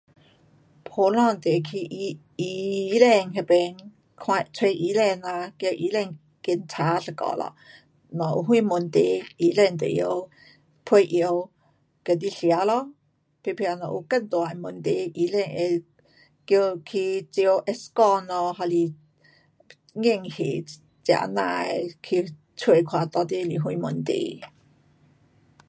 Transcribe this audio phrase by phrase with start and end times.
[0.83, 3.77] 普通地区，医，医生那边
[4.15, 7.55] 看，找医生呐，叫医生检查一下咯，
[8.09, 10.29] 若有什问题医生就会晓
[10.83, 11.51] 配药
[12.03, 12.91] 给你吃咯。
[13.43, 15.83] 假设若有更大的问题，医生会
[16.47, 18.25] 叫去照 X 光，
[18.55, 18.75] 还是
[20.01, 20.63] 验血
[21.03, 24.41] 这啊那的去找看到底是什问题。